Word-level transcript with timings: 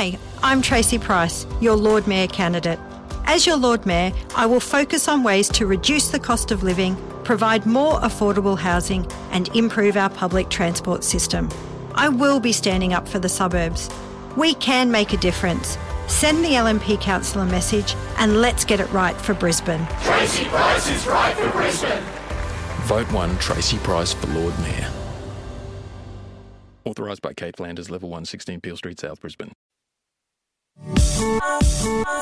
Hi, 0.00 0.16
I'm 0.44 0.62
Tracy 0.62 0.96
Price, 0.96 1.44
your 1.60 1.74
Lord 1.74 2.06
Mayor 2.06 2.28
candidate. 2.28 2.78
As 3.24 3.48
your 3.48 3.56
Lord 3.56 3.84
Mayor, 3.84 4.12
I 4.36 4.46
will 4.46 4.60
focus 4.60 5.08
on 5.08 5.24
ways 5.24 5.48
to 5.48 5.66
reduce 5.66 6.12
the 6.12 6.20
cost 6.20 6.52
of 6.52 6.62
living, 6.62 6.96
provide 7.24 7.66
more 7.66 7.94
affordable 7.94 8.56
housing, 8.56 9.04
and 9.32 9.48
improve 9.56 9.96
our 9.96 10.08
public 10.08 10.50
transport 10.50 11.02
system. 11.02 11.48
I 11.96 12.10
will 12.10 12.38
be 12.38 12.52
standing 12.52 12.92
up 12.92 13.08
for 13.08 13.18
the 13.18 13.28
suburbs. 13.28 13.90
We 14.36 14.54
can 14.54 14.92
make 14.92 15.12
a 15.14 15.16
difference. 15.16 15.76
Send 16.06 16.44
the 16.44 16.50
LNP 16.50 17.00
council 17.00 17.42
a 17.42 17.46
message 17.46 17.96
and 18.18 18.40
let's 18.40 18.64
get 18.64 18.78
it 18.78 18.92
right 18.92 19.16
for 19.16 19.34
Brisbane. 19.34 19.84
Tracy 20.02 20.44
Price 20.44 20.88
is 20.88 21.08
right 21.08 21.34
for 21.36 21.50
Brisbane. 21.50 22.04
Vote 22.82 23.10
1 23.10 23.38
Tracy 23.38 23.78
Price 23.78 24.12
for 24.12 24.28
Lord 24.28 24.56
Mayor. 24.60 24.92
Authorised 26.84 27.20
by 27.20 27.32
Kate 27.32 27.56
Flanders, 27.56 27.90
Level 27.90 28.08
1, 28.10 28.26
16 28.26 28.60
Peel 28.60 28.76
Street, 28.76 29.00
South 29.00 29.20
Brisbane. 29.20 29.50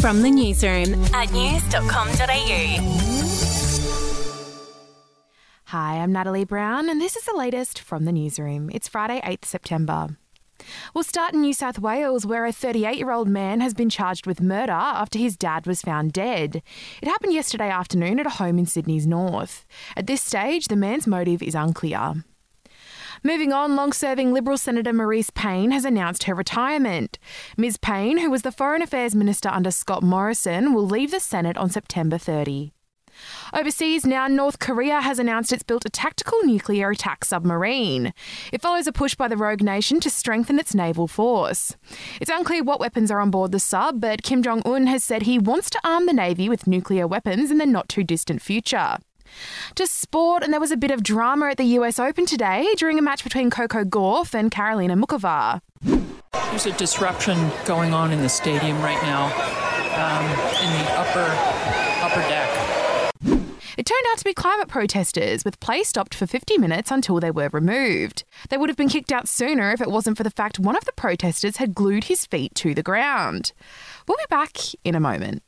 From 0.00 0.22
the 0.22 0.30
newsroom 0.30 1.04
at 1.14 1.32
news.com.au. 1.32 2.98
Hi, 5.66 5.94
I'm 5.94 6.12
Natalie 6.12 6.44
Brown, 6.44 6.90
and 6.90 7.00
this 7.00 7.16
is 7.16 7.24
the 7.24 7.34
latest 7.36 7.80
from 7.80 8.04
the 8.04 8.12
newsroom. 8.12 8.68
It's 8.74 8.88
Friday, 8.88 9.20
8th 9.24 9.46
September. 9.46 10.18
We'll 10.94 11.02
start 11.02 11.32
in 11.32 11.40
New 11.40 11.54
South 11.54 11.78
Wales, 11.78 12.26
where 12.26 12.44
a 12.44 12.52
38 12.52 12.98
year 12.98 13.10
old 13.10 13.28
man 13.28 13.60
has 13.60 13.72
been 13.74 13.88
charged 13.88 14.26
with 14.26 14.40
murder 14.40 14.72
after 14.72 15.18
his 15.18 15.36
dad 15.36 15.66
was 15.66 15.80
found 15.80 16.12
dead. 16.12 16.62
It 17.00 17.08
happened 17.08 17.32
yesterday 17.32 17.70
afternoon 17.70 18.20
at 18.20 18.26
a 18.26 18.30
home 18.30 18.58
in 18.58 18.66
Sydney's 18.66 19.06
north. 19.06 19.64
At 19.96 20.06
this 20.06 20.22
stage, 20.22 20.68
the 20.68 20.76
man's 20.76 21.06
motive 21.06 21.42
is 21.42 21.54
unclear. 21.54 22.22
Moving 23.24 23.52
on, 23.52 23.76
long 23.76 23.92
serving 23.92 24.32
Liberal 24.32 24.58
Senator 24.58 24.92
Marise 24.92 25.32
Payne 25.32 25.70
has 25.70 25.84
announced 25.84 26.24
her 26.24 26.34
retirement. 26.34 27.20
Ms. 27.56 27.76
Payne, 27.76 28.18
who 28.18 28.28
was 28.28 28.42
the 28.42 28.50
Foreign 28.50 28.82
Affairs 28.82 29.14
Minister 29.14 29.48
under 29.48 29.70
Scott 29.70 30.02
Morrison, 30.02 30.74
will 30.74 30.86
leave 30.86 31.12
the 31.12 31.20
Senate 31.20 31.56
on 31.56 31.70
September 31.70 32.18
30. 32.18 32.72
Overseas 33.54 34.04
now, 34.04 34.26
North 34.26 34.58
Korea 34.58 35.00
has 35.00 35.20
announced 35.20 35.52
it's 35.52 35.62
built 35.62 35.84
a 35.84 35.90
tactical 35.90 36.40
nuclear 36.42 36.90
attack 36.90 37.24
submarine. 37.24 38.12
It 38.52 38.60
follows 38.60 38.88
a 38.88 38.92
push 38.92 39.14
by 39.14 39.28
the 39.28 39.36
rogue 39.36 39.62
nation 39.62 40.00
to 40.00 40.10
strengthen 40.10 40.58
its 40.58 40.74
naval 40.74 41.06
force. 41.06 41.76
It's 42.20 42.30
unclear 42.30 42.64
what 42.64 42.80
weapons 42.80 43.12
are 43.12 43.20
on 43.20 43.30
board 43.30 43.52
the 43.52 43.60
sub, 43.60 44.00
but 44.00 44.24
Kim 44.24 44.42
Jong 44.42 44.62
un 44.64 44.88
has 44.88 45.04
said 45.04 45.22
he 45.22 45.38
wants 45.38 45.70
to 45.70 45.80
arm 45.84 46.06
the 46.06 46.12
Navy 46.12 46.48
with 46.48 46.66
nuclear 46.66 47.06
weapons 47.06 47.52
in 47.52 47.58
the 47.58 47.66
not 47.66 47.88
too 47.88 48.02
distant 48.02 48.42
future. 48.42 48.98
To 49.76 49.86
sport, 49.86 50.42
and 50.42 50.52
there 50.52 50.60
was 50.60 50.70
a 50.70 50.76
bit 50.76 50.90
of 50.90 51.02
drama 51.02 51.48
at 51.50 51.56
the 51.56 51.64
US 51.78 51.98
Open 51.98 52.26
today 52.26 52.68
during 52.76 52.98
a 52.98 53.02
match 53.02 53.24
between 53.24 53.50
Coco 53.50 53.84
Gauff 53.84 54.34
and 54.34 54.50
Karolina 54.50 55.02
Muchova. 55.02 55.60
There's 56.50 56.66
a 56.66 56.72
disruption 56.72 57.50
going 57.64 57.94
on 57.94 58.12
in 58.12 58.20
the 58.20 58.28
stadium 58.28 58.80
right 58.82 59.02
now, 59.02 59.26
um, 59.96 60.24
in 60.62 60.84
the 60.84 60.92
upper 60.92 61.62
upper 62.02 62.20
deck. 62.28 62.72
It 63.78 63.86
turned 63.86 64.06
out 64.10 64.18
to 64.18 64.24
be 64.24 64.34
climate 64.34 64.68
protesters, 64.68 65.44
with 65.44 65.58
play 65.60 65.82
stopped 65.82 66.14
for 66.14 66.26
50 66.26 66.58
minutes 66.58 66.90
until 66.90 67.20
they 67.20 67.30
were 67.30 67.48
removed. 67.52 68.24
They 68.50 68.58
would 68.58 68.68
have 68.68 68.76
been 68.76 68.90
kicked 68.90 69.12
out 69.12 69.28
sooner 69.28 69.72
if 69.72 69.80
it 69.80 69.90
wasn't 69.90 70.18
for 70.18 70.24
the 70.24 70.30
fact 70.30 70.58
one 70.58 70.76
of 70.76 70.84
the 70.84 70.92
protesters 70.92 71.56
had 71.56 71.74
glued 71.74 72.04
his 72.04 72.26
feet 72.26 72.54
to 72.56 72.74
the 72.74 72.82
ground. 72.82 73.52
We'll 74.06 74.18
be 74.18 74.24
back 74.28 74.58
in 74.84 74.94
a 74.94 75.00
moment. 75.00 75.42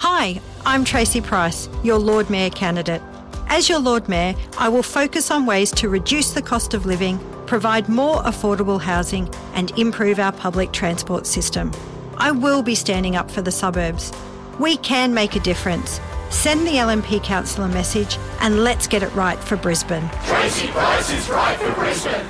Hi, 0.00 0.40
I'm 0.64 0.84
Tracy 0.84 1.20
Price, 1.20 1.68
your 1.82 1.98
Lord 1.98 2.30
Mayor 2.30 2.50
candidate. 2.50 3.02
As 3.48 3.68
your 3.68 3.80
Lord 3.80 4.08
Mayor, 4.08 4.36
I 4.56 4.68
will 4.68 4.84
focus 4.84 5.28
on 5.32 5.44
ways 5.44 5.72
to 5.72 5.88
reduce 5.88 6.30
the 6.30 6.40
cost 6.40 6.72
of 6.72 6.86
living, 6.86 7.18
provide 7.46 7.88
more 7.88 8.22
affordable 8.22 8.80
housing, 8.80 9.28
and 9.54 9.76
improve 9.76 10.20
our 10.20 10.30
public 10.30 10.70
transport 10.70 11.26
system. 11.26 11.72
I 12.16 12.30
will 12.30 12.62
be 12.62 12.76
standing 12.76 13.16
up 13.16 13.28
for 13.28 13.42
the 13.42 13.50
suburbs. 13.50 14.12
We 14.60 14.76
can 14.76 15.12
make 15.12 15.34
a 15.34 15.40
difference. 15.40 16.00
Send 16.30 16.64
the 16.64 16.74
LNP 16.74 17.24
council 17.24 17.64
a 17.64 17.68
message 17.68 18.18
and 18.40 18.62
let's 18.62 18.86
get 18.86 19.02
it 19.02 19.12
right 19.16 19.38
for 19.38 19.56
Brisbane. 19.56 20.08
Tracy 20.26 20.68
Price 20.68 21.10
is 21.10 21.28
right 21.28 21.58
for 21.58 21.72
Brisbane. 21.72 22.26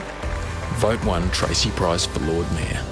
Vote 0.76 1.04
1 1.04 1.30
Tracy 1.32 1.70
Price 1.72 2.06
for 2.06 2.20
Lord 2.20 2.50
Mayor. 2.52 2.82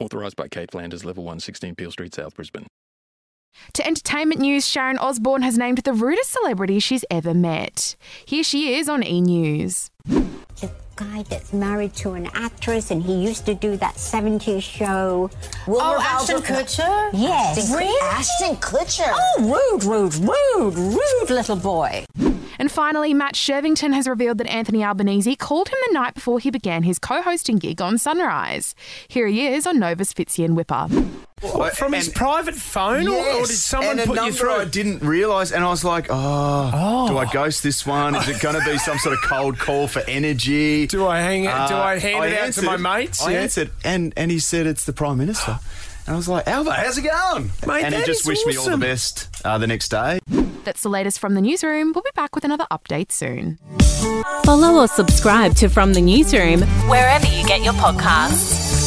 Authorised 0.00 0.34
by 0.34 0.48
Kate 0.48 0.72
Flanders, 0.72 1.04
Level 1.04 1.22
1, 1.24 1.38
16 1.38 1.74
Peel 1.76 1.90
Street, 1.92 2.14
South 2.14 2.34
Brisbane. 2.34 2.66
To 3.74 3.86
entertainment 3.86 4.40
news, 4.40 4.66
Sharon 4.66 4.98
Osbourne 4.98 5.42
has 5.42 5.58
named 5.58 5.78
the 5.78 5.92
rudest 5.92 6.30
celebrity 6.32 6.78
she's 6.80 7.04
ever 7.10 7.34
met. 7.34 7.94
Here 8.24 8.42
she 8.42 8.74
is 8.74 8.88
on 8.88 9.02
E 9.04 9.20
News. 9.20 9.90
The 10.06 10.70
guy 10.96 11.22
that's 11.28 11.52
married 11.52 11.94
to 11.94 12.12
an 12.12 12.28
actress 12.34 12.90
and 12.90 13.02
he 13.02 13.14
used 13.14 13.46
to 13.46 13.54
do 13.54 13.76
that 13.78 13.94
70s 13.94 14.62
show. 14.62 15.30
oh, 15.68 16.00
Ashton 16.02 16.38
Kutcher? 16.38 17.10
Yes. 17.12 17.58
Ashton, 17.58 17.76
Really? 17.76 18.00
Ashton 18.02 18.56
Kutcher. 18.56 19.10
Oh, 19.14 19.40
rude, 19.72 19.84
rude, 19.84 20.14
rude, 20.14 20.74
rude 20.76 21.30
little 21.30 21.56
boy. 21.56 22.04
And 22.60 22.70
finally, 22.70 23.14
Matt 23.14 23.34
Shirvington 23.36 23.94
has 23.94 24.06
revealed 24.06 24.36
that 24.36 24.46
Anthony 24.46 24.84
Albanese 24.84 25.34
called 25.36 25.68
him 25.70 25.78
the 25.88 25.94
night 25.94 26.12
before 26.12 26.38
he 26.38 26.50
began 26.50 26.82
his 26.82 26.98
co 26.98 27.22
hosting 27.22 27.56
gig 27.56 27.80
on 27.80 27.96
Sunrise. 27.96 28.74
Here 29.08 29.26
he 29.26 29.46
is 29.46 29.66
on 29.66 29.78
Nova's 29.78 30.12
Fitzy 30.12 30.44
and 30.44 30.54
Whipper. 30.54 30.86
What, 31.40 31.74
from 31.74 31.94
his 31.94 32.10
private 32.10 32.54
phone, 32.54 33.08
or, 33.08 33.16
or 33.16 33.46
did 33.46 33.56
someone 33.56 33.98
and 33.98 34.00
a 34.00 34.04
put 34.04 34.22
you 34.26 34.32
through? 34.34 34.52
I 34.52 34.66
didn't 34.66 35.02
realise, 35.02 35.52
and 35.52 35.64
I 35.64 35.68
was 35.68 35.84
like, 35.84 36.08
oh, 36.10 37.08
do 37.08 37.16
I 37.16 37.24
ghost 37.32 37.62
this 37.62 37.86
one? 37.86 38.14
Is 38.14 38.28
it 38.28 38.42
going 38.42 38.60
to 38.60 38.70
be 38.70 38.76
some 38.76 38.98
sort 38.98 39.14
of 39.14 39.22
cold 39.22 39.58
call 39.58 39.88
for 39.88 40.02
energy? 40.06 40.86
Do 40.86 41.06
I 41.06 41.20
hang 41.20 41.44
it? 41.44 41.68
do 41.68 41.74
I 41.76 41.98
hand 41.98 42.24
it 42.26 42.38
out 42.38 42.52
to 42.52 42.62
my 42.62 42.76
mates? 42.76 43.22
I 43.22 43.32
Yeah. 43.32 43.40
answered, 43.40 43.70
and 43.84 44.12
and 44.18 44.30
he 44.30 44.38
said 44.38 44.66
it's 44.66 44.84
the 44.84 44.92
prime 44.92 45.16
minister. 45.16 45.58
And 46.06 46.14
I 46.14 46.16
was 46.18 46.28
like, 46.28 46.46
Albert, 46.46 46.72
how's 46.72 46.98
it 46.98 47.02
going? 47.02 47.52
Mate, 47.66 47.84
and 47.84 47.94
he 47.94 48.04
just 48.04 48.20
is 48.20 48.26
wished 48.26 48.46
me 48.46 48.56
all 48.58 48.68
the 48.68 48.76
best 48.76 49.28
uh, 49.46 49.56
the 49.56 49.66
next 49.66 49.88
day. 49.88 50.18
That's 50.70 50.82
the 50.82 50.88
latest 50.88 51.18
from 51.18 51.34
the 51.34 51.40
newsroom. 51.40 51.90
We'll 51.92 52.04
be 52.04 52.10
back 52.14 52.36
with 52.36 52.44
another 52.44 52.64
update 52.70 53.10
soon. 53.10 53.58
Follow 54.44 54.80
or 54.80 54.86
subscribe 54.86 55.56
to 55.56 55.68
From 55.68 55.94
the 55.94 56.00
Newsroom 56.00 56.62
wherever 56.88 57.26
you 57.26 57.44
get 57.44 57.64
your 57.64 57.72
podcasts. 57.72 58.86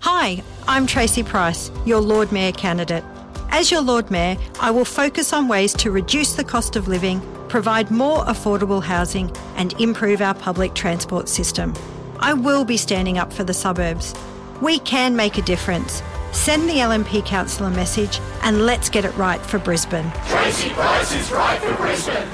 Hi, 0.00 0.42
I'm 0.66 0.88
Tracy 0.88 1.22
Price, 1.22 1.70
your 1.86 2.00
Lord 2.00 2.32
Mayor 2.32 2.50
candidate. 2.50 3.04
As 3.50 3.70
your 3.70 3.80
Lord 3.80 4.10
Mayor, 4.10 4.36
I 4.58 4.72
will 4.72 4.84
focus 4.84 5.32
on 5.32 5.46
ways 5.46 5.72
to 5.74 5.92
reduce 5.92 6.32
the 6.34 6.42
cost 6.42 6.74
of 6.74 6.88
living, 6.88 7.22
provide 7.48 7.92
more 7.92 8.24
affordable 8.24 8.82
housing, 8.82 9.30
and 9.54 9.72
improve 9.80 10.20
our 10.20 10.34
public 10.34 10.74
transport 10.74 11.28
system. 11.28 11.74
I 12.18 12.34
will 12.34 12.64
be 12.64 12.76
standing 12.76 13.18
up 13.18 13.32
for 13.32 13.44
the 13.44 13.54
suburbs. 13.54 14.16
We 14.60 14.80
can 14.80 15.14
make 15.14 15.38
a 15.38 15.42
difference. 15.42 16.02
Send 16.32 16.68
the 16.68 16.74
LNP 16.74 17.24
council 17.24 17.66
a 17.66 17.70
message 17.70 18.20
and 18.42 18.66
let's 18.66 18.88
get 18.88 19.04
it 19.04 19.16
right 19.16 19.40
for 19.40 19.58
Brisbane. 19.58 20.10
Tracy 20.26 20.70
Price 20.70 21.14
is 21.14 21.30
right 21.30 21.60
for 21.60 21.74
Brisbane. 21.76 22.28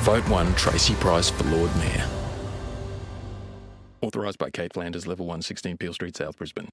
Vote 0.00 0.28
1 0.28 0.54
Tracy 0.54 0.94
Price 0.94 1.30
for 1.30 1.44
Lord 1.44 1.74
Mayor. 1.76 2.06
Authorised 4.02 4.38
by 4.38 4.50
Kate 4.50 4.72
Flanders, 4.72 5.06
Level 5.06 5.26
1, 5.26 5.40
16 5.40 5.78
Peel 5.78 5.94
Street, 5.94 6.16
South 6.16 6.36
Brisbane. 6.36 6.68